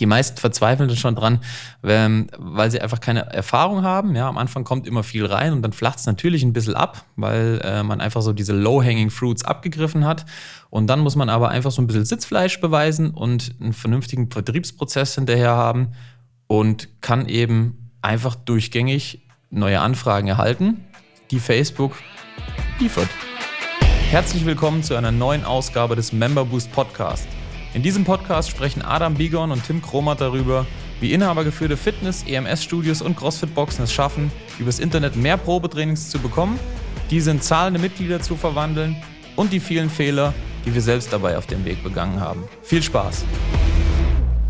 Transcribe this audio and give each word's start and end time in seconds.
Die 0.00 0.06
meisten 0.06 0.38
verzweifeln 0.38 0.94
schon 0.96 1.14
dran, 1.14 1.38
ähm, 1.84 2.26
weil 2.36 2.70
sie 2.70 2.80
einfach 2.80 2.98
keine 2.98 3.32
Erfahrung 3.32 3.82
haben. 3.82 4.16
Ja, 4.16 4.28
am 4.28 4.38
Anfang 4.38 4.64
kommt 4.64 4.88
immer 4.88 5.04
viel 5.04 5.24
rein 5.24 5.52
und 5.52 5.62
dann 5.62 5.72
flacht 5.72 6.00
es 6.00 6.06
natürlich 6.06 6.42
ein 6.42 6.52
bisschen 6.52 6.74
ab, 6.74 7.04
weil 7.14 7.60
äh, 7.62 7.82
man 7.84 8.00
einfach 8.00 8.22
so 8.22 8.32
diese 8.32 8.52
low-hanging 8.52 9.10
fruits 9.10 9.44
abgegriffen 9.44 10.04
hat. 10.04 10.26
Und 10.70 10.88
dann 10.88 10.98
muss 10.98 11.14
man 11.14 11.28
aber 11.28 11.50
einfach 11.50 11.70
so 11.70 11.80
ein 11.80 11.86
bisschen 11.86 12.04
Sitzfleisch 12.04 12.60
beweisen 12.60 13.10
und 13.10 13.54
einen 13.60 13.72
vernünftigen 13.72 14.30
Vertriebsprozess 14.30 15.14
hinterher 15.14 15.52
haben 15.52 15.92
und 16.48 17.00
kann 17.00 17.28
eben 17.28 17.92
einfach 18.02 18.34
durchgängig 18.34 19.22
neue 19.50 19.80
Anfragen 19.80 20.26
erhalten, 20.26 20.84
die 21.30 21.38
Facebook 21.38 21.96
liefert. 22.80 23.08
Herzlich 24.10 24.44
willkommen 24.44 24.82
zu 24.82 24.96
einer 24.96 25.12
neuen 25.12 25.44
Ausgabe 25.44 25.96
des 25.96 26.12
Member 26.12 26.44
Boost 26.44 26.72
Podcast. 26.72 27.26
In 27.74 27.82
diesem 27.82 28.04
Podcast 28.04 28.50
sprechen 28.50 28.82
Adam 28.82 29.14
Bigon 29.14 29.50
und 29.50 29.64
Tim 29.66 29.82
Kromat 29.82 30.20
darüber, 30.20 30.64
wie 31.00 31.12
inhabergeführte 31.12 31.76
Fitness-, 31.76 32.22
EMS-Studios 32.24 33.02
und 33.02 33.16
CrossFit-Boxen 33.16 33.82
es 33.82 33.92
schaffen, 33.92 34.30
übers 34.60 34.78
Internet 34.78 35.16
mehr 35.16 35.36
Probetrainings 35.36 36.08
zu 36.08 36.20
bekommen, 36.20 36.56
diese 37.10 37.32
in 37.32 37.40
zahlende 37.40 37.80
Mitglieder 37.80 38.20
zu 38.20 38.36
verwandeln 38.36 38.94
und 39.34 39.52
die 39.52 39.58
vielen 39.58 39.90
Fehler, 39.90 40.32
die 40.64 40.72
wir 40.72 40.80
selbst 40.80 41.12
dabei 41.12 41.36
auf 41.36 41.48
dem 41.48 41.64
Weg 41.64 41.82
begangen 41.82 42.20
haben. 42.20 42.44
Viel 42.62 42.80
Spaß! 42.80 43.24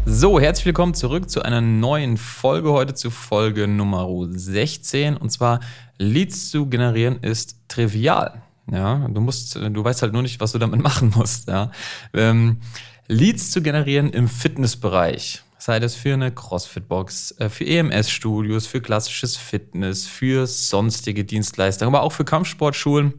So, 0.04 0.38
herzlich 0.38 0.66
willkommen 0.66 0.92
zurück 0.92 1.30
zu 1.30 1.40
einer 1.40 1.62
neuen 1.62 2.18
Folge, 2.18 2.72
heute 2.72 2.92
zu 2.92 3.10
Folge 3.10 3.66
Nummer 3.66 4.06
16. 4.32 5.16
Und 5.16 5.30
zwar 5.30 5.60
Leads 5.96 6.50
zu 6.50 6.66
generieren 6.66 7.20
ist 7.22 7.56
trivial. 7.68 8.42
Ja, 8.70 9.08
du 9.08 9.20
musst, 9.22 9.56
du 9.56 9.84
weißt 9.84 10.02
halt 10.02 10.12
nur 10.12 10.20
nicht, 10.20 10.40
was 10.40 10.52
du 10.52 10.58
damit 10.58 10.82
machen 10.82 11.10
musst. 11.16 11.48
Ja. 11.48 11.70
Ähm, 12.12 12.58
Leads 13.06 13.50
zu 13.50 13.60
generieren 13.62 14.10
im 14.10 14.28
Fitnessbereich. 14.28 15.42
Sei 15.58 15.78
das 15.78 15.94
für 15.94 16.14
eine 16.14 16.32
CrossFit-Box, 16.32 17.32
äh, 17.38 17.48
für 17.48 17.66
EMS-Studios, 17.66 18.66
für 18.66 18.80
klassisches 18.80 19.36
Fitness, 19.36 20.06
für 20.06 20.46
sonstige 20.46 21.24
Dienstleistungen, 21.24 21.94
aber 21.94 22.02
auch 22.02 22.12
für 22.12 22.24
Kampfsportschulen 22.24 23.14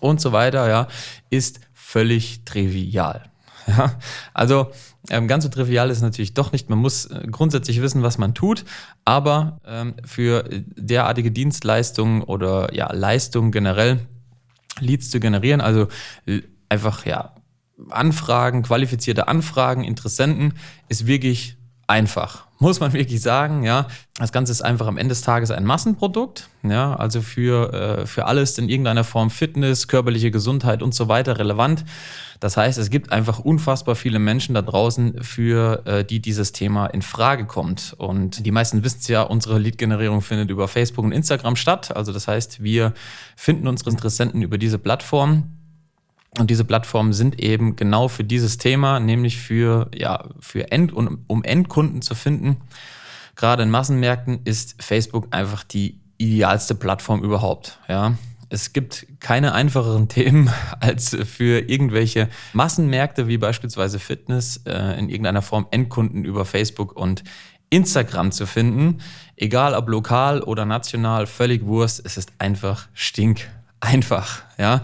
und 0.00 0.20
so 0.20 0.32
weiter, 0.32 0.68
ja, 0.68 0.88
ist 1.30 1.60
völlig 1.72 2.44
trivial. 2.44 3.24
Ja, 3.66 3.98
also 4.34 4.72
ähm, 5.08 5.26
ganz 5.26 5.44
so 5.44 5.48
trivial 5.48 5.88
ist 5.88 6.02
natürlich 6.02 6.34
doch 6.34 6.52
nicht. 6.52 6.68
Man 6.68 6.78
muss 6.78 7.06
äh, 7.06 7.26
grundsätzlich 7.30 7.80
wissen, 7.80 8.02
was 8.02 8.18
man 8.18 8.34
tut, 8.34 8.66
aber 9.06 9.58
ähm, 9.66 9.94
für 10.04 10.44
derartige 10.50 11.30
Dienstleistungen 11.30 12.20
oder 12.20 12.74
ja, 12.74 12.92
Leistungen 12.92 13.52
generell 13.52 14.00
Leads 14.80 15.08
zu 15.08 15.18
generieren, 15.18 15.62
also 15.62 15.88
einfach 16.68 17.06
ja 17.06 17.32
Anfragen, 17.90 18.62
qualifizierte 18.62 19.28
Anfragen, 19.28 19.84
Interessenten, 19.84 20.54
ist 20.88 21.06
wirklich 21.06 21.56
einfach. 21.86 22.46
Muss 22.60 22.80
man 22.80 22.92
wirklich 22.92 23.20
sagen, 23.20 23.64
ja. 23.64 23.88
Das 24.16 24.32
Ganze 24.32 24.52
ist 24.52 24.62
einfach 24.62 24.86
am 24.86 24.96
Ende 24.96 25.10
des 25.10 25.22
Tages 25.22 25.50
ein 25.50 25.64
Massenprodukt, 25.64 26.48
ja. 26.62 26.94
Also 26.94 27.20
für, 27.20 27.72
äh, 27.72 28.06
für 28.06 28.26
alles 28.26 28.56
in 28.58 28.68
irgendeiner 28.68 29.04
Form 29.04 29.28
Fitness, 29.30 29.88
körperliche 29.88 30.30
Gesundheit 30.30 30.82
und 30.82 30.94
so 30.94 31.08
weiter 31.08 31.38
relevant. 31.38 31.84
Das 32.40 32.56
heißt, 32.56 32.78
es 32.78 32.90
gibt 32.90 33.10
einfach 33.10 33.38
unfassbar 33.38 33.96
viele 33.96 34.18
Menschen 34.18 34.54
da 34.54 34.62
draußen, 34.62 35.22
für 35.22 35.82
äh, 35.86 36.04
die 36.04 36.20
dieses 36.20 36.52
Thema 36.52 36.86
in 36.86 37.02
Frage 37.02 37.44
kommt. 37.44 37.94
Und 37.98 38.46
die 38.46 38.50
meisten 38.50 38.84
wissen 38.84 38.98
es 39.00 39.08
ja, 39.08 39.22
unsere 39.22 39.58
Lead-Generierung 39.58 40.20
findet 40.22 40.50
über 40.50 40.68
Facebook 40.68 41.04
und 41.04 41.12
Instagram 41.12 41.56
statt. 41.56 41.94
Also 41.94 42.12
das 42.12 42.28
heißt, 42.28 42.62
wir 42.62 42.94
finden 43.36 43.66
unsere 43.66 43.90
Interessenten 43.90 44.42
über 44.42 44.58
diese 44.58 44.78
Plattform 44.78 45.50
und 46.38 46.50
diese 46.50 46.64
Plattformen 46.64 47.12
sind 47.12 47.40
eben 47.40 47.76
genau 47.76 48.08
für 48.08 48.24
dieses 48.24 48.58
Thema, 48.58 48.98
nämlich 48.98 49.38
für, 49.38 49.90
ja, 49.94 50.28
für 50.40 50.72
End 50.72 50.92
und 50.92 51.24
um 51.26 51.44
Endkunden 51.44 52.02
zu 52.02 52.14
finden. 52.14 52.56
Gerade 53.36 53.62
in 53.62 53.70
Massenmärkten 53.70 54.40
ist 54.44 54.82
Facebook 54.82 55.28
einfach 55.30 55.64
die 55.64 56.00
idealste 56.18 56.74
Plattform 56.74 57.22
überhaupt. 57.22 57.78
Ja. 57.88 58.14
Es 58.48 58.72
gibt 58.72 59.06
keine 59.20 59.52
einfacheren 59.52 60.08
Themen 60.08 60.50
als 60.80 61.16
für 61.24 61.68
irgendwelche 61.68 62.28
Massenmärkte 62.52 63.28
wie 63.28 63.38
beispielsweise 63.38 63.98
Fitness 63.98 64.60
äh, 64.66 64.98
in 64.98 65.08
irgendeiner 65.08 65.42
Form 65.42 65.66
Endkunden 65.70 66.24
über 66.24 66.44
Facebook 66.44 66.96
und 66.96 67.24
Instagram 67.70 68.30
zu 68.30 68.46
finden. 68.46 68.98
Egal 69.36 69.74
ob 69.74 69.88
lokal 69.88 70.42
oder 70.42 70.64
national, 70.64 71.26
völlig 71.26 71.64
Wurst. 71.64 72.02
Es 72.04 72.16
ist 72.16 72.32
einfach 72.38 72.88
stink 72.92 73.48
einfach. 73.80 74.42
Ja. 74.58 74.82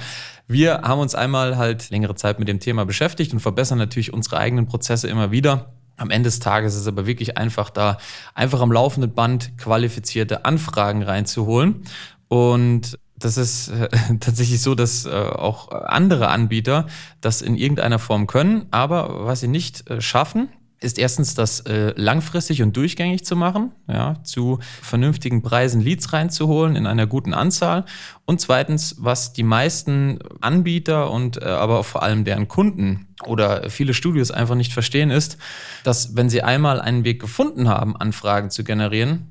Wir 0.50 0.80
haben 0.82 0.98
uns 0.98 1.14
einmal 1.14 1.58
halt 1.58 1.90
längere 1.90 2.16
Zeit 2.16 2.40
mit 2.40 2.48
dem 2.48 2.58
Thema 2.58 2.84
beschäftigt 2.84 3.32
und 3.32 3.38
verbessern 3.38 3.78
natürlich 3.78 4.12
unsere 4.12 4.38
eigenen 4.38 4.66
Prozesse 4.66 5.06
immer 5.06 5.30
wieder. 5.30 5.74
Am 5.96 6.10
Ende 6.10 6.26
des 6.26 6.40
Tages 6.40 6.74
ist 6.74 6.80
es 6.80 6.86
aber 6.88 7.06
wirklich 7.06 7.38
einfach 7.38 7.70
da, 7.70 7.98
einfach 8.34 8.60
am 8.60 8.72
laufenden 8.72 9.14
Band 9.14 9.56
qualifizierte 9.58 10.44
Anfragen 10.44 11.04
reinzuholen. 11.04 11.84
Und 12.26 12.98
das 13.16 13.36
ist 13.36 13.68
äh, 13.68 13.88
tatsächlich 14.18 14.60
so, 14.60 14.74
dass 14.74 15.06
äh, 15.06 15.10
auch 15.10 15.70
andere 15.70 16.30
Anbieter 16.30 16.88
das 17.20 17.42
in 17.42 17.54
irgendeiner 17.54 18.00
Form 18.00 18.26
können, 18.26 18.66
aber 18.72 19.26
was 19.26 19.38
sie 19.38 19.48
nicht 19.48 19.88
äh, 19.88 20.00
schaffen, 20.00 20.48
ist 20.80 20.98
erstens 20.98 21.34
das 21.34 21.60
äh, 21.60 21.92
langfristig 21.96 22.62
und 22.62 22.74
durchgängig 22.74 23.24
zu 23.24 23.36
machen, 23.36 23.72
ja, 23.86 24.22
zu 24.24 24.58
vernünftigen 24.80 25.42
Preisen 25.42 25.82
Leads 25.82 26.12
reinzuholen 26.12 26.74
in 26.74 26.86
einer 26.86 27.06
guten 27.06 27.34
Anzahl 27.34 27.84
und 28.24 28.40
zweitens, 28.40 28.96
was 28.98 29.34
die 29.34 29.42
meisten 29.42 30.18
Anbieter 30.40 31.10
und 31.10 31.40
äh, 31.42 31.44
aber 31.44 31.84
vor 31.84 32.02
allem 32.02 32.24
deren 32.24 32.48
Kunden 32.48 33.08
oder 33.26 33.68
viele 33.68 33.92
Studios 33.92 34.30
einfach 34.30 34.54
nicht 34.54 34.72
verstehen 34.72 35.10
ist, 35.10 35.36
dass 35.84 36.16
wenn 36.16 36.30
sie 36.30 36.42
einmal 36.42 36.80
einen 36.80 37.04
Weg 37.04 37.20
gefunden 37.20 37.68
haben, 37.68 37.94
Anfragen 37.96 38.48
zu 38.50 38.64
generieren, 38.64 39.26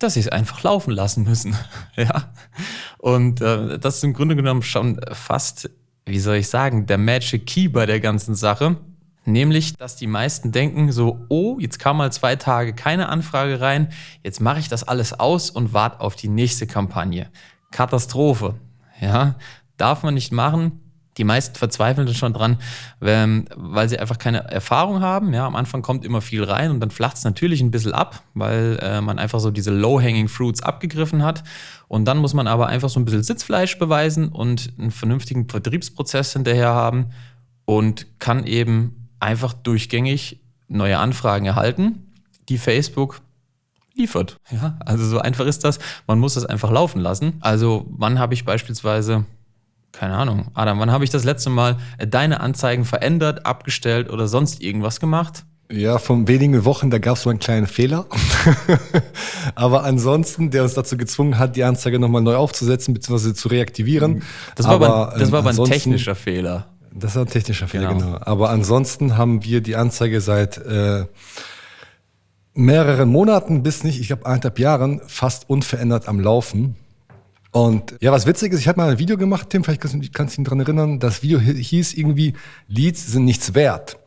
dass 0.00 0.14
sie 0.14 0.20
es 0.20 0.28
einfach 0.28 0.64
laufen 0.64 0.90
lassen 0.90 1.22
müssen, 1.22 1.56
ja. 1.96 2.32
Und 2.98 3.40
äh, 3.40 3.78
das 3.78 3.96
ist 3.98 4.04
im 4.04 4.14
Grunde 4.14 4.34
genommen 4.34 4.62
schon 4.62 5.00
fast, 5.12 5.70
wie 6.06 6.18
soll 6.18 6.36
ich 6.36 6.48
sagen, 6.48 6.86
der 6.86 6.98
Magic 6.98 7.46
Key 7.46 7.68
bei 7.68 7.86
der 7.86 8.00
ganzen 8.00 8.34
Sache 8.34 8.76
Nämlich, 9.24 9.74
dass 9.74 9.96
die 9.96 10.06
meisten 10.06 10.52
denken 10.52 10.90
so, 10.90 11.26
oh, 11.28 11.58
jetzt 11.60 11.78
kam 11.78 11.98
mal 11.98 12.10
zwei 12.12 12.36
Tage 12.36 12.74
keine 12.74 13.08
Anfrage 13.08 13.60
rein, 13.60 13.88
jetzt 14.24 14.40
mache 14.40 14.58
ich 14.58 14.68
das 14.68 14.84
alles 14.84 15.18
aus 15.18 15.50
und 15.50 15.74
warte 15.74 16.00
auf 16.00 16.16
die 16.16 16.28
nächste 16.28 16.66
Kampagne. 16.66 17.28
Katastrophe. 17.70 18.54
Ja, 19.00 19.34
darf 19.76 20.02
man 20.02 20.14
nicht 20.14 20.32
machen. 20.32 20.80
Die 21.18 21.24
meisten 21.24 21.56
verzweifeln 21.56 22.06
schon 22.14 22.32
dran, 22.32 22.58
ähm, 23.02 23.46
weil 23.56 23.88
sie 23.88 23.98
einfach 23.98 24.18
keine 24.18 24.38
Erfahrung 24.50 25.00
haben. 25.00 25.34
Ja, 25.34 25.46
am 25.46 25.56
Anfang 25.56 25.82
kommt 25.82 26.04
immer 26.04 26.20
viel 26.20 26.44
rein 26.44 26.70
und 26.70 26.78
dann 26.78 26.90
flacht 26.90 27.16
es 27.16 27.24
natürlich 27.24 27.60
ein 27.60 27.72
bisschen 27.72 27.92
ab, 27.92 28.22
weil 28.34 28.78
äh, 28.80 29.00
man 29.00 29.18
einfach 29.18 29.40
so 29.40 29.50
diese 29.50 29.72
low-hanging 29.72 30.28
fruits 30.28 30.62
abgegriffen 30.62 31.24
hat. 31.24 31.42
Und 31.88 32.04
dann 32.04 32.18
muss 32.18 32.34
man 32.34 32.46
aber 32.46 32.68
einfach 32.68 32.88
so 32.88 33.00
ein 33.00 33.04
bisschen 33.04 33.24
Sitzfleisch 33.24 33.78
beweisen 33.78 34.28
und 34.28 34.72
einen 34.78 34.92
vernünftigen 34.92 35.48
Vertriebsprozess 35.48 36.34
hinterher 36.34 36.68
haben 36.72 37.10
und 37.64 38.06
kann 38.20 38.46
eben 38.46 38.97
einfach 39.20 39.52
durchgängig 39.52 40.40
neue 40.68 40.98
Anfragen 40.98 41.46
erhalten, 41.46 42.12
die 42.48 42.58
Facebook 42.58 43.20
liefert. 43.94 44.38
Ja, 44.50 44.78
also 44.80 45.04
so 45.04 45.18
einfach 45.18 45.46
ist 45.46 45.64
das. 45.64 45.78
Man 46.06 46.18
muss 46.18 46.34
das 46.34 46.46
einfach 46.46 46.70
laufen 46.70 47.00
lassen. 47.00 47.34
Also 47.40 47.86
wann 47.90 48.18
habe 48.18 48.34
ich 48.34 48.44
beispielsweise, 48.44 49.24
keine 49.92 50.14
Ahnung, 50.14 50.50
Adam, 50.54 50.78
wann 50.78 50.92
habe 50.92 51.04
ich 51.04 51.10
das 51.10 51.24
letzte 51.24 51.50
Mal 51.50 51.78
deine 51.98 52.40
Anzeigen 52.40 52.84
verändert, 52.84 53.44
abgestellt 53.44 54.10
oder 54.10 54.28
sonst 54.28 54.62
irgendwas 54.62 55.00
gemacht? 55.00 55.44
Ja, 55.70 55.98
vor 55.98 56.26
wenigen 56.26 56.64
Wochen, 56.64 56.88
da 56.88 56.98
gab 56.98 57.16
es 57.16 57.24
so 57.24 57.30
einen 57.30 57.40
kleinen 57.40 57.66
Fehler. 57.66 58.06
Aber 59.54 59.84
ansonsten, 59.84 60.50
der 60.50 60.62
uns 60.62 60.72
dazu 60.72 60.96
gezwungen 60.96 61.38
hat, 61.38 61.56
die 61.56 61.64
Anzeige 61.64 61.98
nochmal 61.98 62.22
neu 62.22 62.36
aufzusetzen 62.36 62.94
bzw. 62.94 63.34
zu 63.34 63.48
reaktivieren. 63.48 64.22
Das 64.54 64.66
war 64.66 64.74
aber, 64.74 64.94
aber, 64.94 65.18
das 65.18 65.30
war 65.30 65.40
aber 65.40 65.50
ein 65.50 65.64
technischer 65.64 66.14
Fehler. 66.14 66.68
Das 66.92 67.12
ist 67.12 67.16
ein 67.16 67.26
technischer 67.26 67.68
Fehler, 67.68 67.94
genau. 67.94 68.06
genau. 68.06 68.18
Aber 68.20 68.50
ansonsten 68.50 69.16
haben 69.16 69.44
wir 69.44 69.60
die 69.60 69.76
Anzeige 69.76 70.20
seit 70.20 70.58
äh, 70.58 71.06
mehreren 72.54 73.08
Monaten 73.08 73.62
bis 73.62 73.84
nicht, 73.84 74.00
ich 74.00 74.08
glaube 74.08 74.26
eineinhalb 74.26 74.58
Jahren, 74.58 75.00
fast 75.06 75.48
unverändert 75.48 76.08
am 76.08 76.20
Laufen. 76.20 76.76
Und 77.50 77.94
ja, 78.00 78.12
was 78.12 78.26
witzig 78.26 78.52
ist, 78.52 78.60
ich 78.60 78.68
habe 78.68 78.80
mal 78.80 78.90
ein 78.90 78.98
Video 78.98 79.16
gemacht, 79.16 79.50
Tim, 79.50 79.64
vielleicht 79.64 79.80
kannst 79.80 79.94
du 79.94 80.00
dich 80.00 80.44
daran 80.44 80.60
erinnern, 80.60 80.98
das 80.98 81.22
Video 81.22 81.38
hieß 81.40 81.94
irgendwie, 81.94 82.34
Leads 82.66 83.06
sind 83.06 83.24
nichts 83.24 83.54
wert. 83.54 83.98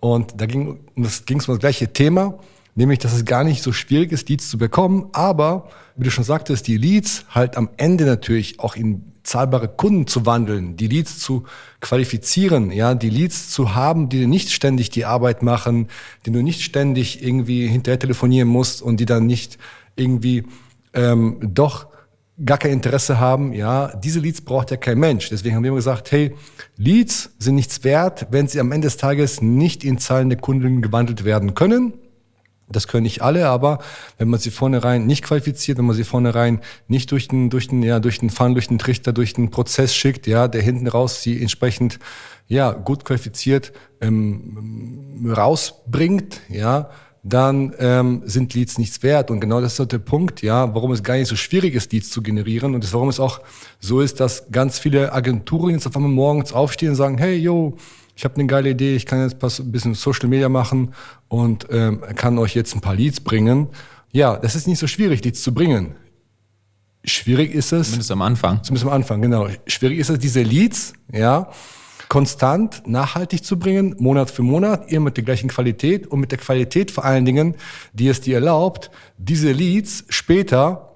Und 0.00 0.40
da 0.40 0.46
ging 0.46 0.78
es 0.96 1.20
um 1.26 1.36
das 1.36 1.58
gleiche 1.58 1.92
Thema, 1.92 2.38
nämlich, 2.74 3.00
dass 3.00 3.12
es 3.12 3.24
gar 3.24 3.44
nicht 3.44 3.62
so 3.62 3.72
schwierig 3.72 4.12
ist, 4.12 4.28
Leads 4.28 4.48
zu 4.48 4.56
bekommen, 4.56 5.08
aber, 5.12 5.68
wie 5.96 6.04
du 6.04 6.10
schon 6.10 6.24
sagtest, 6.24 6.66
die 6.68 6.78
Leads 6.78 7.26
halt 7.30 7.56
am 7.56 7.68
Ende 7.76 8.04
natürlich 8.04 8.60
auch 8.60 8.76
in 8.76 9.12
zahlbare 9.26 9.68
Kunden 9.68 10.06
zu 10.06 10.24
wandeln, 10.24 10.76
die 10.76 10.86
Leads 10.86 11.18
zu 11.18 11.44
qualifizieren, 11.80 12.70
ja, 12.70 12.94
die 12.94 13.10
Leads 13.10 13.50
zu 13.50 13.74
haben, 13.74 14.08
die 14.08 14.26
nicht 14.26 14.52
ständig 14.52 14.90
die 14.90 15.04
Arbeit 15.04 15.42
machen, 15.42 15.88
die 16.24 16.30
du 16.30 16.42
nicht 16.42 16.62
ständig 16.62 17.22
irgendwie 17.22 17.66
hinterher 17.66 17.98
telefonieren 17.98 18.48
musst 18.48 18.82
und 18.82 19.00
die 19.00 19.06
dann 19.06 19.26
nicht 19.26 19.58
irgendwie 19.96 20.44
ähm, 20.94 21.38
doch 21.42 21.88
gar 22.44 22.58
kein 22.58 22.72
Interesse 22.72 23.18
haben, 23.18 23.52
ja, 23.52 23.96
diese 23.96 24.20
Leads 24.20 24.42
braucht 24.42 24.70
ja 24.70 24.76
kein 24.76 24.98
Mensch. 24.98 25.30
Deswegen 25.30 25.56
haben 25.56 25.62
wir 25.62 25.68
immer 25.68 25.76
gesagt, 25.76 26.12
hey, 26.12 26.34
Leads 26.76 27.30
sind 27.38 27.54
nichts 27.54 27.82
wert, 27.82 28.26
wenn 28.30 28.46
sie 28.46 28.60
am 28.60 28.72
Ende 28.72 28.86
des 28.86 28.98
Tages 28.98 29.40
nicht 29.40 29.84
in 29.84 29.98
zahlende 29.98 30.36
Kunden 30.36 30.82
gewandelt 30.82 31.24
werden 31.24 31.54
können. 31.54 31.94
Das 32.68 32.88
können 32.88 33.04
nicht 33.04 33.22
alle, 33.22 33.48
aber 33.48 33.78
wenn 34.18 34.28
man 34.28 34.40
sie 34.40 34.50
vornherein 34.50 35.06
nicht 35.06 35.22
qualifiziert, 35.22 35.78
wenn 35.78 35.84
man 35.84 35.94
sie 35.94 36.04
vornherein 36.04 36.60
nicht 36.88 37.12
durch 37.12 37.28
den, 37.28 37.48
durch 37.48 37.68
den, 37.68 37.82
ja, 37.82 38.00
durch 38.00 38.18
den 38.18 38.30
Fahren, 38.30 38.54
durch 38.54 38.68
den 38.68 38.78
Trichter, 38.78 39.12
durch 39.12 39.34
den 39.34 39.50
Prozess 39.50 39.94
schickt, 39.94 40.26
ja, 40.26 40.48
der 40.48 40.62
hinten 40.62 40.88
raus 40.88 41.22
sie 41.22 41.40
entsprechend, 41.40 42.00
ja, 42.48 42.72
gut 42.72 43.04
qualifiziert 43.04 43.72
ähm, 44.00 45.32
rausbringt, 45.36 46.40
ja, 46.48 46.90
dann 47.28 47.74
ähm, 47.78 48.22
sind 48.24 48.54
Leads 48.54 48.78
nichts 48.78 49.02
wert. 49.02 49.30
Und 49.30 49.40
genau 49.40 49.60
das 49.60 49.78
ist 49.78 49.92
der 49.92 49.98
Punkt, 49.98 50.42
ja, 50.42 50.72
warum 50.74 50.92
es 50.92 51.02
gar 51.02 51.16
nicht 51.16 51.28
so 51.28 51.34
schwierig 51.34 51.74
ist, 51.74 51.92
Leads 51.92 52.10
zu 52.10 52.22
generieren. 52.22 52.74
Und 52.74 52.84
das, 52.84 52.92
warum 52.92 53.08
es 53.08 53.18
auch 53.18 53.40
so 53.80 54.00
ist, 54.00 54.20
dass 54.20 54.46
ganz 54.52 54.78
viele 54.78 55.12
Agenturen 55.12 55.74
jetzt 55.74 55.86
auf 55.88 55.96
einmal 55.96 56.10
morgens 56.10 56.52
aufstehen 56.52 56.90
und 56.90 56.94
sagen, 56.94 57.18
hey, 57.18 57.36
yo, 57.36 57.76
ich 58.16 58.24
habe 58.24 58.34
eine 58.36 58.46
geile 58.46 58.70
Idee, 58.70 58.96
ich 58.96 59.04
kann 59.04 59.20
jetzt 59.20 59.60
ein 59.60 59.70
bisschen 59.70 59.94
Social 59.94 60.28
Media 60.28 60.48
machen 60.48 60.94
und 61.28 61.66
ähm, 61.70 62.00
kann 62.16 62.38
euch 62.38 62.54
jetzt 62.54 62.74
ein 62.74 62.80
paar 62.80 62.94
Leads 62.94 63.20
bringen. 63.20 63.68
Ja, 64.10 64.36
das 64.38 64.56
ist 64.56 64.66
nicht 64.66 64.78
so 64.78 64.86
schwierig, 64.86 65.22
Leads 65.22 65.42
zu 65.42 65.52
bringen. 65.52 65.94
Schwierig 67.04 67.54
ist 67.54 67.72
es. 67.72 67.88
Zumindest 67.88 68.10
am 68.10 68.22
Anfang. 68.22 68.62
Zumindest 68.64 68.86
am 68.86 68.94
Anfang, 68.94 69.20
genau. 69.20 69.48
Schwierig 69.66 69.98
ist 69.98 70.08
es, 70.08 70.18
diese 70.18 70.42
Leads, 70.42 70.94
ja, 71.12 71.50
konstant, 72.08 72.82
nachhaltig 72.86 73.44
zu 73.44 73.58
bringen, 73.58 73.94
Monat 73.98 74.30
für 74.30 74.42
Monat, 74.42 74.90
immer 74.90 75.06
mit 75.06 75.18
der 75.18 75.24
gleichen 75.24 75.48
Qualität 75.48 76.06
und 76.06 76.20
mit 76.20 76.30
der 76.30 76.38
Qualität 76.38 76.90
vor 76.90 77.04
allen 77.04 77.26
Dingen, 77.26 77.54
die 77.92 78.08
es 78.08 78.22
dir 78.22 78.36
erlaubt, 78.36 78.90
diese 79.18 79.52
Leads 79.52 80.04
später, 80.08 80.94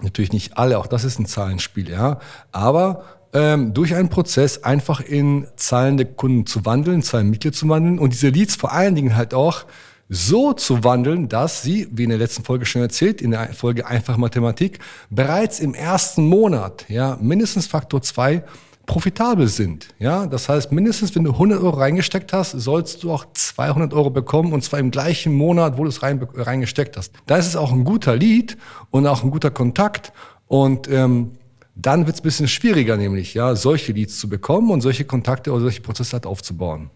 natürlich 0.00 0.32
nicht 0.32 0.56
alle, 0.56 0.78
auch 0.78 0.86
das 0.86 1.02
ist 1.02 1.18
ein 1.18 1.26
Zahlenspiel, 1.26 1.90
ja, 1.90 2.20
aber 2.52 3.04
ähm, 3.34 3.74
durch 3.74 3.94
einen 3.94 4.08
Prozess 4.08 4.62
einfach 4.62 5.00
in 5.00 5.46
zahlende 5.56 6.06
Kunden 6.06 6.46
zu 6.46 6.64
wandeln, 6.64 7.02
Zahlenmitglieder 7.02 7.54
zu 7.54 7.68
wandeln 7.68 7.98
und 7.98 8.12
diese 8.12 8.28
Leads 8.28 8.54
vor 8.56 8.72
allen 8.72 8.94
Dingen 8.94 9.16
halt 9.16 9.34
auch 9.34 9.66
so 10.08 10.52
zu 10.52 10.84
wandeln, 10.84 11.28
dass 11.28 11.62
sie, 11.62 11.88
wie 11.90 12.04
in 12.04 12.10
der 12.10 12.18
letzten 12.18 12.44
Folge 12.44 12.66
schon 12.66 12.82
erzählt, 12.82 13.20
in 13.20 13.32
der 13.32 13.52
Folge 13.52 13.86
Einfach 13.86 14.16
Mathematik, 14.16 14.78
bereits 15.10 15.60
im 15.60 15.74
ersten 15.74 16.26
Monat, 16.28 16.84
ja, 16.88 17.18
mindestens 17.20 17.66
Faktor 17.66 18.02
zwei 18.02 18.44
profitabel 18.86 19.48
sind. 19.48 19.88
Ja, 19.98 20.26
das 20.26 20.48
heißt, 20.48 20.70
mindestens 20.70 21.14
wenn 21.14 21.24
du 21.24 21.32
100 21.32 21.60
Euro 21.62 21.78
reingesteckt 21.78 22.32
hast, 22.32 22.52
sollst 22.52 23.02
du 23.02 23.12
auch 23.12 23.24
200 23.32 23.94
Euro 23.94 24.10
bekommen 24.10 24.52
und 24.52 24.62
zwar 24.62 24.78
im 24.78 24.90
gleichen 24.90 25.32
Monat, 25.32 25.78
wo 25.78 25.84
du 25.84 25.88
es 25.88 26.02
rein, 26.02 26.26
reingesteckt 26.34 26.96
hast. 26.96 27.12
Da 27.26 27.36
ist 27.36 27.46
es 27.46 27.56
auch 27.56 27.72
ein 27.72 27.84
guter 27.84 28.14
Lead 28.14 28.58
und 28.90 29.06
auch 29.06 29.24
ein 29.24 29.30
guter 29.30 29.50
Kontakt 29.50 30.12
und 30.46 30.88
ähm, 30.88 31.32
dann 31.74 32.06
wird 32.06 32.16
es 32.16 32.20
ein 32.20 32.24
bisschen 32.24 32.48
schwieriger, 32.48 32.96
nämlich 32.96 33.34
ja, 33.34 33.56
solche 33.56 33.92
Leads 33.92 34.18
zu 34.18 34.28
bekommen 34.28 34.70
und 34.70 34.80
solche 34.80 35.04
Kontakte 35.04 35.52
oder 35.52 35.62
solche 35.62 35.80
Prozesse 35.80 36.12
halt 36.12 36.26
aufzubauen. 36.26 36.90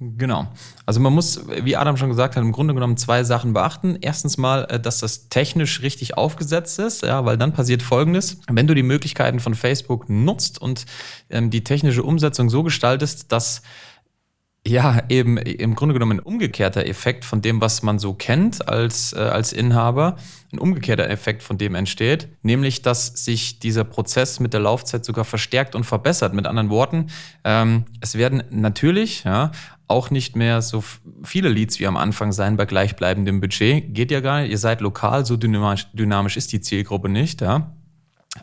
Genau. 0.00 0.46
Also 0.86 1.00
man 1.00 1.12
muss, 1.12 1.40
wie 1.64 1.74
Adam 1.74 1.96
schon 1.96 2.08
gesagt 2.08 2.36
hat, 2.36 2.42
im 2.42 2.52
Grunde 2.52 2.72
genommen 2.72 2.96
zwei 2.96 3.24
Sachen 3.24 3.52
beachten. 3.52 3.98
Erstens 4.00 4.38
mal, 4.38 4.64
äh, 4.70 4.78
dass 4.78 5.00
das 5.00 5.28
technisch 5.28 5.82
richtig 5.82 6.16
aufgesetzt 6.16 6.78
ist, 6.78 7.02
ja, 7.02 7.24
weil 7.24 7.36
dann 7.36 7.52
passiert 7.52 7.82
Folgendes. 7.82 8.38
Wenn 8.48 8.68
du 8.68 8.74
die 8.74 8.84
Möglichkeiten 8.84 9.40
von 9.40 9.54
Facebook 9.54 10.08
nutzt 10.08 10.62
und 10.62 10.86
ähm, 11.30 11.50
die 11.50 11.64
technische 11.64 12.04
Umsetzung 12.04 12.48
so 12.48 12.62
gestaltest, 12.62 13.32
dass 13.32 13.62
ja, 14.68 15.02
eben 15.08 15.36
im 15.36 15.74
Grunde 15.74 15.94
genommen 15.94 16.18
ein 16.18 16.20
umgekehrter 16.20 16.86
Effekt 16.86 17.24
von 17.24 17.42
dem, 17.42 17.60
was 17.60 17.82
man 17.82 17.98
so 17.98 18.14
kennt 18.14 18.68
als, 18.68 19.12
äh, 19.12 19.18
als 19.18 19.52
Inhaber, 19.52 20.16
ein 20.52 20.58
umgekehrter 20.58 21.08
Effekt 21.08 21.42
von 21.42 21.58
dem 21.58 21.74
entsteht, 21.74 22.28
nämlich 22.42 22.82
dass 22.82 23.06
sich 23.24 23.58
dieser 23.58 23.84
Prozess 23.84 24.40
mit 24.40 24.52
der 24.52 24.60
Laufzeit 24.60 25.04
sogar 25.04 25.24
verstärkt 25.24 25.74
und 25.74 25.84
verbessert. 25.84 26.34
Mit 26.34 26.46
anderen 26.46 26.70
Worten, 26.70 27.06
ähm, 27.44 27.84
es 28.00 28.14
werden 28.14 28.42
natürlich 28.50 29.24
ja, 29.24 29.52
auch 29.88 30.10
nicht 30.10 30.36
mehr 30.36 30.62
so 30.62 30.84
viele 31.22 31.48
Leads 31.48 31.80
wie 31.80 31.86
am 31.86 31.96
Anfang 31.96 32.32
sein 32.32 32.56
bei 32.56 32.66
gleichbleibendem 32.66 33.40
Budget. 33.40 33.94
Geht 33.94 34.10
ja 34.10 34.20
gar 34.20 34.42
nicht. 34.42 34.50
Ihr 34.50 34.58
seid 34.58 34.80
lokal, 34.80 35.24
so 35.24 35.36
dynamisch, 35.36 35.86
dynamisch 35.92 36.36
ist 36.36 36.52
die 36.52 36.60
Zielgruppe 36.60 37.08
nicht. 37.08 37.40
Ja. 37.40 37.72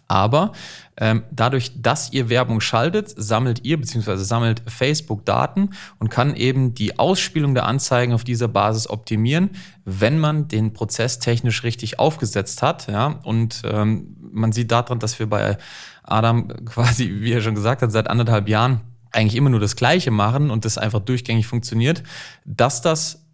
Aber 0.07 0.51
ähm, 0.97 1.23
dadurch, 1.31 1.71
dass 1.81 2.13
ihr 2.13 2.29
Werbung 2.29 2.61
schaltet, 2.61 3.13
sammelt 3.15 3.65
ihr 3.65 3.79
bzw. 3.79 4.15
sammelt 4.17 4.61
Facebook 4.67 5.25
Daten 5.25 5.71
und 5.99 6.09
kann 6.09 6.35
eben 6.35 6.73
die 6.73 6.97
Ausspielung 6.99 7.53
der 7.53 7.65
Anzeigen 7.65 8.13
auf 8.13 8.23
dieser 8.23 8.47
Basis 8.47 8.89
optimieren, 8.89 9.51
wenn 9.83 10.19
man 10.19 10.47
den 10.47 10.73
Prozess 10.73 11.19
technisch 11.19 11.63
richtig 11.63 11.99
aufgesetzt 11.99 12.61
hat. 12.61 12.87
Ja? 12.87 13.19
Und 13.23 13.61
ähm, 13.65 14.15
man 14.31 14.51
sieht 14.51 14.71
daran, 14.71 14.99
dass 14.99 15.19
wir 15.19 15.27
bei 15.27 15.57
Adam 16.03 16.47
quasi, 16.65 17.17
wie 17.19 17.33
er 17.33 17.41
schon 17.41 17.55
gesagt 17.55 17.81
hat, 17.81 17.91
seit 17.91 18.09
anderthalb 18.09 18.47
Jahren 18.47 18.81
eigentlich 19.11 19.35
immer 19.35 19.49
nur 19.49 19.59
das 19.59 19.75
Gleiche 19.75 20.11
machen 20.11 20.51
und 20.51 20.65
das 20.65 20.77
einfach 20.77 20.99
durchgängig 20.99 21.47
funktioniert, 21.47 22.03
dass 22.43 22.81
das 22.81 23.24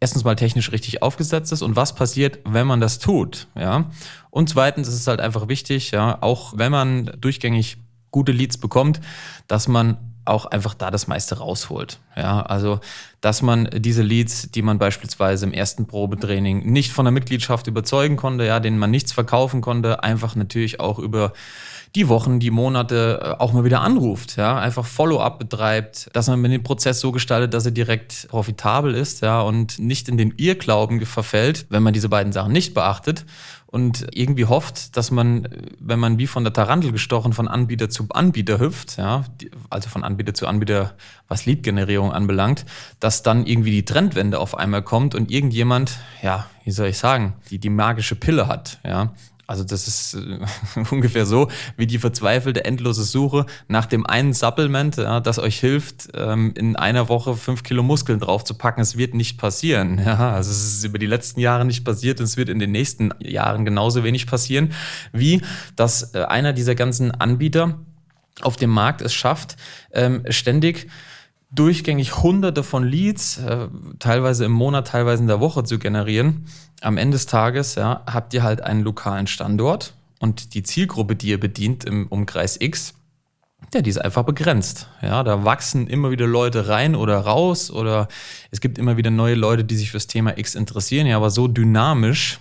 erstens 0.00 0.24
mal 0.24 0.34
technisch 0.34 0.72
richtig 0.72 1.02
aufgesetzt 1.02 1.52
ist 1.52 1.62
und 1.62 1.76
was 1.76 1.94
passiert, 1.94 2.38
wenn 2.44 2.66
man 2.66 2.80
das 2.80 2.98
tut, 2.98 3.48
ja. 3.54 3.90
Und 4.30 4.48
zweitens 4.48 4.88
ist 4.88 4.94
es 4.94 5.06
halt 5.06 5.20
einfach 5.20 5.48
wichtig, 5.48 5.90
ja, 5.90 6.18
auch 6.22 6.54
wenn 6.56 6.72
man 6.72 7.12
durchgängig 7.20 7.76
gute 8.10 8.32
Leads 8.32 8.58
bekommt, 8.58 9.00
dass 9.46 9.68
man 9.68 9.98
auch 10.24 10.46
einfach 10.46 10.74
da 10.74 10.90
das 10.90 11.06
meiste 11.06 11.38
rausholt. 11.38 11.98
Ja, 12.16 12.42
also, 12.42 12.80
dass 13.20 13.42
man 13.42 13.68
diese 13.72 14.02
Leads, 14.02 14.50
die 14.50 14.62
man 14.62 14.78
beispielsweise 14.78 15.46
im 15.46 15.52
ersten 15.52 15.86
Probetraining 15.86 16.70
nicht 16.70 16.92
von 16.92 17.04
der 17.04 17.12
Mitgliedschaft 17.12 17.66
überzeugen 17.66 18.16
konnte, 18.16 18.44
ja, 18.44 18.60
denen 18.60 18.78
man 18.78 18.90
nichts 18.90 19.12
verkaufen 19.12 19.60
konnte, 19.60 20.02
einfach 20.02 20.36
natürlich 20.36 20.80
auch 20.80 20.98
über 20.98 21.32
die 21.94 22.08
Wochen, 22.08 22.38
die 22.38 22.50
Monate 22.50 23.20
äh, 23.22 23.42
auch 23.42 23.52
mal 23.52 23.64
wieder 23.64 23.80
anruft, 23.80 24.36
ja, 24.36 24.58
einfach 24.58 24.86
Follow-up 24.86 25.38
betreibt, 25.38 26.08
dass 26.12 26.28
man 26.28 26.42
den 26.44 26.62
Prozess 26.62 27.00
so 27.00 27.10
gestaltet, 27.10 27.52
dass 27.52 27.66
er 27.66 27.72
direkt 27.72 28.28
profitabel 28.28 28.94
ist, 28.94 29.22
ja, 29.22 29.40
und 29.40 29.78
nicht 29.78 30.08
in 30.08 30.16
den 30.16 30.34
Irrglauben 30.36 31.04
verfällt, 31.04 31.66
wenn 31.68 31.82
man 31.82 31.92
diese 31.92 32.08
beiden 32.08 32.32
Sachen 32.32 32.52
nicht 32.52 32.74
beachtet 32.74 33.24
und 33.66 34.06
irgendwie 34.12 34.46
hofft, 34.46 34.96
dass 34.96 35.10
man, 35.10 35.48
wenn 35.78 35.98
man 35.98 36.18
wie 36.18 36.26
von 36.26 36.44
der 36.44 36.52
Tarantel 36.52 36.92
gestochen 36.92 37.32
von 37.32 37.48
Anbieter 37.48 37.90
zu 37.90 38.06
Anbieter 38.10 38.60
hüpft, 38.60 38.96
ja, 38.96 39.24
also 39.68 39.88
von 39.88 40.04
Anbieter 40.04 40.34
zu 40.34 40.46
Anbieter, 40.46 40.94
was 41.28 41.46
Lead-Generierung 41.46 42.12
anbelangt, 42.12 42.66
dass 43.00 43.09
dann 43.22 43.46
irgendwie 43.46 43.70
die 43.70 43.84
Trendwende 43.84 44.38
auf 44.38 44.56
einmal 44.56 44.82
kommt 44.82 45.14
und 45.14 45.30
irgendjemand, 45.30 45.98
ja, 46.22 46.46
wie 46.64 46.70
soll 46.70 46.88
ich 46.88 46.98
sagen, 46.98 47.34
die 47.50 47.58
die 47.58 47.70
magische 47.70 48.16
Pille 48.16 48.46
hat, 48.46 48.78
ja, 48.84 49.12
also 49.50 49.64
das 49.64 49.88
ist 49.88 50.14
äh, 50.14 50.84
ungefähr 50.92 51.26
so 51.26 51.48
wie 51.76 51.88
die 51.88 51.98
verzweifelte 51.98 52.64
endlose 52.64 53.02
Suche 53.02 53.46
nach 53.66 53.84
dem 53.84 54.06
einen 54.06 54.32
Supplement, 54.32 54.96
ja, 54.96 55.18
das 55.18 55.40
euch 55.40 55.58
hilft, 55.58 56.10
ähm, 56.14 56.54
in 56.56 56.76
einer 56.76 57.08
Woche 57.08 57.34
fünf 57.34 57.64
Kilo 57.64 57.82
Muskeln 57.82 58.20
draufzupacken. 58.20 58.80
Es 58.80 58.96
wird 58.96 59.14
nicht 59.14 59.38
passieren. 59.38 60.00
Ja, 60.10 60.32
also 60.32 60.50
es 60.50 60.76
ist 60.76 60.84
über 60.84 60.98
die 60.98 61.06
letzten 61.06 61.40
Jahre 61.40 61.64
nicht 61.64 61.84
passiert 61.84 62.20
und 62.20 62.24
es 62.24 62.36
wird 62.36 62.48
in 62.48 62.58
den 62.58 62.72
nächsten 62.72 63.10
Jahren 63.20 63.64
genauso 63.64 64.02
wenig 64.02 64.26
passieren, 64.26 64.72
wie 65.12 65.42
dass 65.76 66.14
äh, 66.14 66.22
einer 66.24 66.52
dieser 66.52 66.74
ganzen 66.74 67.10
Anbieter 67.10 67.78
auf 68.40 68.56
dem 68.56 68.70
Markt 68.70 69.02
es 69.02 69.12
schafft, 69.12 69.56
ähm, 69.92 70.24
ständig 70.30 70.88
durchgängig 71.52 72.22
hunderte 72.22 72.62
von 72.62 72.84
Leads, 72.84 73.38
äh, 73.38 73.68
teilweise 73.98 74.44
im 74.44 74.52
Monat, 74.52 74.88
teilweise 74.88 75.22
in 75.22 75.28
der 75.28 75.40
Woche 75.40 75.64
zu 75.64 75.78
generieren. 75.78 76.46
Am 76.80 76.96
Ende 76.96 77.16
des 77.16 77.26
Tages 77.26 77.74
ja, 77.74 78.02
habt 78.06 78.32
ihr 78.34 78.42
halt 78.42 78.62
einen 78.62 78.82
lokalen 78.82 79.26
Standort 79.26 79.94
und 80.20 80.54
die 80.54 80.62
Zielgruppe, 80.62 81.16
die 81.16 81.28
ihr 81.28 81.40
bedient 81.40 81.84
im 81.84 82.06
Umkreis 82.06 82.60
X, 82.60 82.94
ja, 83.74 83.82
die 83.82 83.90
ist 83.90 83.98
einfach 83.98 84.24
begrenzt. 84.24 84.88
Ja, 85.02 85.22
da 85.22 85.44
wachsen 85.44 85.86
immer 85.86 86.10
wieder 86.10 86.26
Leute 86.26 86.68
rein 86.68 86.96
oder 86.96 87.18
raus 87.18 87.70
oder 87.70 88.08
es 88.50 88.60
gibt 88.60 88.78
immer 88.78 88.96
wieder 88.96 89.10
neue 89.10 89.34
Leute, 89.34 89.64
die 89.64 89.76
sich 89.76 89.90
fürs 89.90 90.06
Thema 90.06 90.38
X 90.38 90.54
interessieren. 90.54 91.06
Ja, 91.06 91.16
aber 91.16 91.30
so 91.30 91.46
dynamisch, 91.46 92.40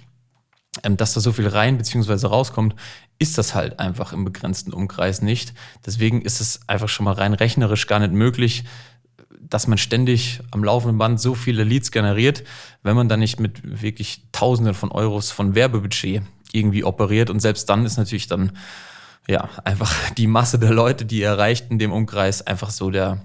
ähm, 0.83 0.97
dass 0.97 1.13
da 1.13 1.19
so 1.19 1.31
viel 1.31 1.47
rein 1.47 1.77
bzw. 1.77 2.25
rauskommt, 2.27 2.75
ist 3.19 3.37
das 3.37 3.53
halt 3.53 3.79
einfach 3.79 4.13
im 4.13 4.23
begrenzten 4.23 4.73
Umkreis 4.73 5.21
nicht. 5.21 5.53
Deswegen 5.85 6.21
ist 6.21 6.41
es 6.41 6.61
einfach 6.67 6.89
schon 6.89 7.03
mal 7.03 7.13
rein 7.13 7.33
rechnerisch 7.33 7.85
gar 7.85 7.99
nicht 7.99 8.13
möglich, 8.13 8.63
dass 9.39 9.67
man 9.67 9.77
ständig 9.77 10.41
am 10.51 10.63
laufenden 10.63 10.97
Band 10.97 11.19
so 11.19 11.33
viele 11.33 11.63
Leads 11.63 11.91
generiert, 11.91 12.43
wenn 12.83 12.95
man 12.95 13.09
dann 13.09 13.19
nicht 13.19 13.39
mit 13.39 13.81
wirklich 13.81 14.23
Tausenden 14.31 14.73
von 14.73 14.91
Euros 14.91 15.31
von 15.31 15.55
Werbebudget 15.55 16.23
irgendwie 16.51 16.83
operiert. 16.83 17.29
Und 17.29 17.39
selbst 17.39 17.69
dann 17.69 17.85
ist 17.85 17.97
natürlich 17.97 18.27
dann 18.27 18.51
ja 19.27 19.49
einfach 19.63 19.93
die 20.17 20.27
Masse 20.27 20.59
der 20.59 20.71
Leute, 20.71 21.05
die 21.05 21.21
erreicht 21.21 21.67
in 21.69 21.79
dem 21.79 21.91
Umkreis, 21.91 22.45
einfach 22.45 22.69
so 22.69 22.91
der, 22.91 23.21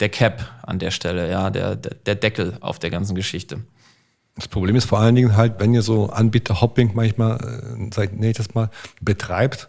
der 0.00 0.08
Cap 0.08 0.44
an 0.62 0.78
der 0.78 0.90
Stelle, 0.90 1.30
ja, 1.30 1.50
der, 1.50 1.76
der, 1.76 1.94
der 1.94 2.14
Deckel 2.14 2.58
auf 2.60 2.78
der 2.78 2.90
ganzen 2.90 3.14
Geschichte. 3.14 3.60
Das 4.34 4.48
Problem 4.48 4.76
ist 4.76 4.84
vor 4.84 4.98
allen 4.98 5.14
Dingen 5.14 5.34
halt, 5.34 5.54
wenn 5.60 5.72
ihr 5.72 5.82
so 5.82 6.10
Anbieter-Hopping 6.10 6.90
manchmal, 6.94 7.38
äh, 7.96 8.28
ich 8.28 8.36
das 8.36 8.54
mal, 8.54 8.70
betreibt, 9.00 9.68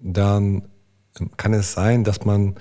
dann 0.00 0.62
kann 1.36 1.54
es 1.54 1.72
sein, 1.72 2.04
dass 2.04 2.24
man 2.24 2.56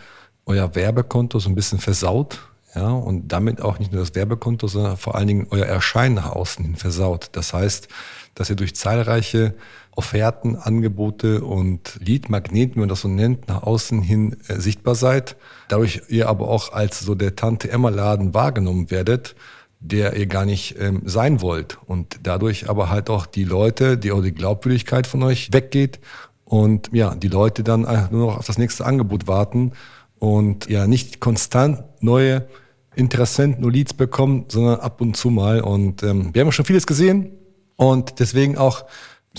euer 0.45 0.75
Werbekonto 0.75 1.39
so 1.39 1.49
ein 1.49 1.55
bisschen 1.55 1.79
versaut 1.79 2.39
ja, 2.75 2.89
und 2.89 3.29
damit 3.29 3.61
auch 3.61 3.79
nicht 3.79 3.91
nur 3.91 4.01
das 4.01 4.13
Werbekonto, 4.13 4.67
sondern 4.67 4.97
vor 4.97 5.15
allen 5.15 5.27
Dingen 5.27 5.47
euer 5.51 5.65
Erscheinen 5.65 6.15
nach 6.15 6.31
außen 6.31 6.63
hin 6.63 6.75
versaut. 6.75 7.29
Das 7.31 7.53
heißt, 7.53 7.87
dass 8.35 8.49
ihr 8.49 8.55
durch 8.55 8.75
zahlreiche 8.75 9.55
Offerten, 9.95 10.55
Angebote 10.55 11.43
und 11.43 11.97
Lead-Magneten, 11.99 12.75
wenn 12.75 12.81
man 12.81 12.89
das 12.89 13.01
so 13.01 13.07
nennt, 13.07 13.47
nach 13.47 13.63
außen 13.63 14.01
hin 14.01 14.37
äh, 14.47 14.59
sichtbar 14.59 14.93
seid. 14.93 15.37
Dadurch 15.69 16.03
ihr 16.09 16.29
aber 16.29 16.49
auch 16.49 16.71
als 16.71 16.99
so 16.99 17.15
der 17.15 17.35
Tante-Emma-Laden 17.35 18.35
wahrgenommen 18.35 18.91
werdet, 18.91 19.35
der 19.79 20.15
ihr 20.15 20.27
gar 20.27 20.45
nicht 20.45 20.75
ähm, 20.79 21.01
sein 21.05 21.41
wollt. 21.41 21.79
Und 21.87 22.19
dadurch 22.23 22.69
aber 22.69 22.89
halt 22.89 23.09
auch 23.09 23.25
die 23.25 23.43
Leute, 23.43 23.97
die 23.97 24.11
auch 24.11 24.21
die 24.21 24.33
Glaubwürdigkeit 24.33 25.07
von 25.07 25.23
euch 25.23 25.51
weggeht 25.51 25.99
und 26.45 26.89
ja, 26.93 27.15
die 27.15 27.27
Leute 27.27 27.63
dann 27.63 27.81
nur 28.11 28.27
noch 28.27 28.37
auf 28.37 28.45
das 28.45 28.57
nächste 28.57 28.85
Angebot 28.85 29.27
warten 29.27 29.71
und 30.19 30.69
ja, 30.69 30.87
nicht 30.87 31.19
konstant 31.19 31.83
neue 32.01 32.47
Interessenten 32.95 33.61
nur 33.61 33.71
Leads 33.71 33.93
bekommen, 33.93 34.45
sondern 34.47 34.79
ab 34.79 35.01
und 35.01 35.15
zu 35.15 35.29
mal. 35.29 35.61
Und 35.61 36.03
ähm, 36.03 36.33
wir 36.33 36.41
haben 36.41 36.51
schon 36.51 36.65
vieles 36.65 36.87
gesehen 36.87 37.31
und 37.75 38.19
deswegen 38.19 38.57
auch 38.57 38.85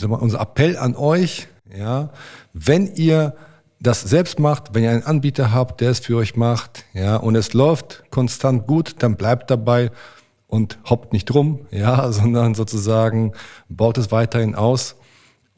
mal, 0.07 0.17
unser 0.17 0.41
Appell 0.41 0.77
an 0.77 0.95
euch, 0.95 1.49
ja, 1.77 2.11
wenn 2.53 2.95
ihr 2.95 3.35
das 3.81 4.03
selbst 4.03 4.39
macht, 4.39 4.75
wenn 4.75 4.85
ihr 4.85 4.91
einen 4.91 5.03
Anbieter 5.03 5.53
habt, 5.53 5.81
der 5.81 5.91
es 5.91 6.01
für 6.01 6.17
euch 6.17 6.37
macht, 6.37 6.85
ja, 6.95 7.17
und 7.17 7.35
es 7.35 7.53
läuft 7.53 8.05
konstant 8.11 8.67
gut, 8.67 8.97
dann 9.01 9.17
bleibt 9.17 9.51
dabei 9.51 9.91
und 10.47 10.79
hoppt 10.89 11.13
nicht 11.13 11.33
rum, 11.35 11.67
ja, 11.71 12.11
sondern 12.13 12.55
sozusagen 12.55 13.33
baut 13.69 13.99
es 13.99 14.13
weiterhin 14.13 14.55
aus. 14.55 14.97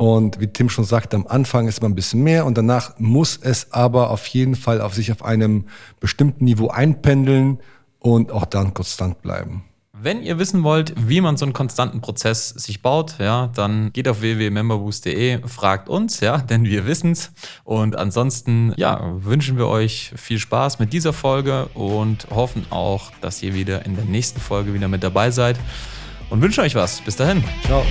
Und 0.01 0.41
wie 0.41 0.47
Tim 0.47 0.71
schon 0.71 0.87
sagte, 0.87 1.15
am 1.15 1.27
Anfang 1.27 1.69
ist 1.69 1.83
man 1.83 1.93
ein 1.93 1.95
bisschen 1.95 2.23
mehr 2.23 2.47
und 2.47 2.57
danach 2.57 2.99
muss 2.99 3.37
es 3.37 3.71
aber 3.71 4.09
auf 4.09 4.27
jeden 4.29 4.55
Fall 4.55 4.81
auf 4.81 4.95
sich 4.95 5.13
auf 5.13 5.23
einem 5.23 5.67
bestimmten 6.01 6.47
Niveau 6.47 6.69
einpendeln 6.69 7.59
und 7.99 8.33
auch 8.33 8.47
dann 8.47 8.73
konstant 8.73 9.21
bleiben. 9.21 9.63
Wenn 9.93 10.23
ihr 10.23 10.39
wissen 10.39 10.63
wollt, 10.63 10.95
wie 10.97 11.21
man 11.21 11.37
so 11.37 11.45
einen 11.45 11.53
konstanten 11.53 12.01
Prozess 12.01 12.49
sich 12.49 12.81
baut, 12.81 13.17
ja, 13.19 13.49
dann 13.49 13.93
geht 13.93 14.09
auf 14.09 14.23
www.memberboost.de, 14.23 15.47
fragt 15.47 15.91
uns, 15.91 16.21
ja, 16.21 16.39
denn 16.49 16.65
wir 16.65 16.87
wissen's. 16.87 17.33
Und 17.65 17.95
ansonsten, 17.95 18.73
ja, 18.79 19.03
wünschen 19.23 19.59
wir 19.59 19.67
euch 19.67 20.15
viel 20.17 20.39
Spaß 20.39 20.79
mit 20.79 20.95
dieser 20.95 21.13
Folge 21.13 21.67
und 21.75 22.27
hoffen 22.31 22.65
auch, 22.71 23.13
dass 23.21 23.43
ihr 23.43 23.53
wieder 23.53 23.85
in 23.85 23.97
der 23.97 24.07
nächsten 24.07 24.41
Folge 24.41 24.73
wieder 24.73 24.89
mit 24.89 25.03
dabei 25.03 25.31
seid 25.31 25.61
und 26.31 26.41
wünschen 26.41 26.65
euch 26.65 26.75
was. 26.75 27.03
Bis 27.03 27.17
dahin. 27.17 27.45
Ciao. 27.67 27.85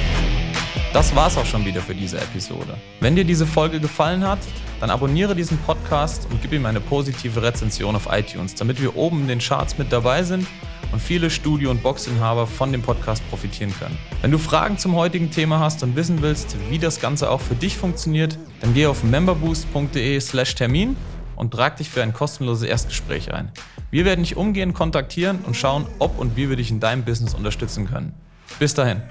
Das 0.91 1.15
war's 1.15 1.37
auch 1.37 1.45
schon 1.45 1.65
wieder 1.65 1.81
für 1.81 1.93
diese 1.93 2.17
Episode. 2.17 2.75
Wenn 2.99 3.15
dir 3.15 3.23
diese 3.23 3.45
Folge 3.45 3.79
gefallen 3.79 4.27
hat, 4.27 4.39
dann 4.79 4.89
abonniere 4.89 5.35
diesen 5.35 5.59
Podcast 5.59 6.27
und 6.31 6.41
gib 6.41 6.51
ihm 6.51 6.65
eine 6.65 6.79
positive 6.79 7.43
Rezension 7.43 7.95
auf 7.95 8.07
iTunes, 8.11 8.55
damit 8.55 8.81
wir 8.81 8.95
oben 8.95 9.21
in 9.21 9.27
den 9.27 9.39
Charts 9.39 9.77
mit 9.77 9.91
dabei 9.91 10.23
sind 10.23 10.47
und 10.91 10.99
viele 10.99 11.29
Studio- 11.29 11.69
und 11.69 11.83
Boxinhaber 11.83 12.47
von 12.47 12.71
dem 12.71 12.81
Podcast 12.81 13.21
profitieren 13.29 13.71
können. 13.77 13.99
Wenn 14.21 14.31
du 14.31 14.39
Fragen 14.39 14.79
zum 14.79 14.95
heutigen 14.95 15.29
Thema 15.29 15.59
hast 15.59 15.83
und 15.83 15.95
wissen 15.95 16.23
willst, 16.23 16.55
wie 16.71 16.79
das 16.79 16.99
Ganze 16.99 17.29
auch 17.29 17.41
für 17.41 17.55
dich 17.55 17.77
funktioniert, 17.77 18.39
dann 18.61 18.73
geh 18.73 18.87
auf 18.87 19.03
memberboost.de/slash 19.03 20.55
Termin 20.55 20.95
und 21.35 21.51
trag 21.51 21.77
dich 21.77 21.89
für 21.89 22.01
ein 22.01 22.13
kostenloses 22.13 22.67
Erstgespräch 22.67 23.31
ein. 23.31 23.51
Wir 23.91 24.05
werden 24.05 24.23
dich 24.23 24.37
umgehend 24.37 24.73
kontaktieren 24.73 25.39
und 25.45 25.55
schauen, 25.55 25.85
ob 25.99 26.17
und 26.17 26.35
wie 26.35 26.49
wir 26.49 26.55
dich 26.55 26.71
in 26.71 26.79
deinem 26.79 27.03
Business 27.03 27.35
unterstützen 27.35 27.87
können. 27.87 28.13
Bis 28.57 28.73
dahin. 28.73 29.03